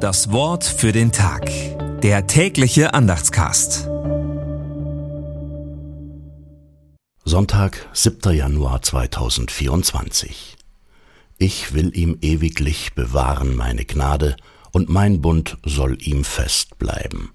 Das 0.00 0.32
Wort 0.32 0.64
für 0.64 0.92
den 0.92 1.12
Tag. 1.12 1.50
Der 2.00 2.26
tägliche 2.26 2.94
Andachtscast. 2.94 3.86
Sonntag, 7.22 7.86
7. 7.92 8.34
Januar 8.34 8.80
2024. 8.80 10.56
Ich 11.36 11.74
will 11.74 11.94
ihm 11.94 12.16
ewiglich 12.22 12.94
bewahren 12.94 13.54
meine 13.54 13.84
Gnade, 13.84 14.36
und 14.72 14.88
mein 14.88 15.20
Bund 15.20 15.58
soll 15.66 15.98
ihm 16.00 16.24
fest 16.24 16.78
bleiben. 16.78 17.34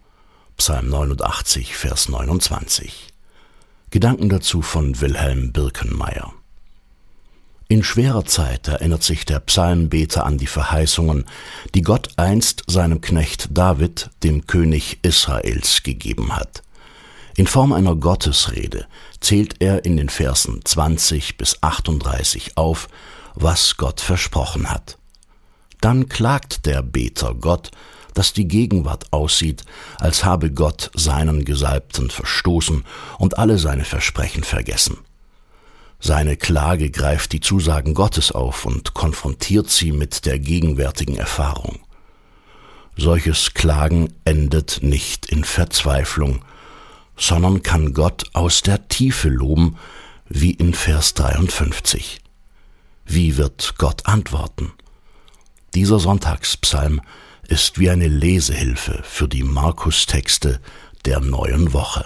Psalm 0.58 0.90
89, 0.90 1.76
Vers 1.76 2.10
29. 2.10 3.10
Gedanken 3.92 4.30
dazu 4.30 4.64
von 4.64 5.00
Wilhelm 5.02 5.54
Birkenmeier. 5.54 6.34
In 7.76 7.84
schwerer 7.84 8.24
Zeit 8.24 8.70
erinnert 8.70 9.04
sich 9.04 9.26
der 9.26 9.42
Psalmbeter 9.42 10.26
an 10.26 10.38
die 10.38 10.48
Verheißungen, 10.48 11.26
die 11.74 11.82
Gott 11.82 12.08
einst 12.16 12.64
seinem 12.68 13.02
Knecht 13.02 13.50
David, 13.52 14.12
dem 14.24 14.48
König 14.48 15.00
Israels, 15.02 15.84
gegeben 15.84 16.38
hat. 16.38 16.64
In 17.36 17.48
Form 17.48 17.74
einer 17.74 17.98
Gottesrede 17.98 18.88
zählt 19.20 19.56
er 19.62 19.84
in 19.84 19.98
den 19.98 20.08
Versen 20.08 20.62
20 20.64 21.36
bis 21.36 21.58
38 21.60 22.56
auf, 22.56 22.88
was 23.34 23.76
Gott 23.76 24.00
versprochen 24.00 24.72
hat. 24.72 24.98
Dann 25.82 26.08
klagt 26.08 26.66
der 26.66 26.82
Beter 26.82 27.36
Gott, 27.36 27.72
dass 28.14 28.32
die 28.32 28.48
Gegenwart 28.48 29.12
aussieht, 29.12 29.66
als 30.00 30.24
habe 30.24 30.50
Gott 30.50 30.92
seinen 30.94 31.44
Gesalbten 31.44 32.10
verstoßen 32.10 32.86
und 33.18 33.38
alle 33.38 33.58
seine 33.58 33.84
Versprechen 33.84 34.46
vergessen. 34.46 35.00
Seine 36.06 36.38
Klage 36.38 36.92
greift 36.92 37.32
die 37.32 37.40
Zusagen 37.40 37.96
Gottes 37.96 38.32
auf 38.32 38.66
und 38.66 38.94
konfrontiert 38.94 39.72
sie 39.72 39.92
mit 39.92 40.28
der 40.28 40.38
gegenwärtigen 40.38 41.18
Erfahrung. 41.18 41.80
Solches 42.96 43.56
Klagen 43.56 44.14
endet 44.24 44.84
nicht 44.84 45.26
in 45.26 45.44
Verzweiflung, 45.44 46.46
sondern 47.18 47.64
kann 47.64 47.96
Gott 47.96 48.26
aus 48.34 48.62
der 48.62 48.88
Tiefe 48.88 49.30
loben, 49.30 49.78
wie 50.30 50.52
in 50.52 50.76
Vers 50.76 51.16
53. 51.16 52.20
Wie 53.06 53.38
wird 53.38 53.74
Gott 53.80 54.06
antworten? 54.06 54.74
Dieser 55.74 55.98
Sonntagspsalm 55.98 57.02
ist 57.48 57.80
wie 57.80 57.90
eine 57.90 58.10
Lesehilfe 58.10 59.02
für 59.04 59.28
die 59.28 59.42
Markus-Texte 59.42 60.62
der 61.04 61.20
neuen 61.20 61.74
Woche. 61.74 62.06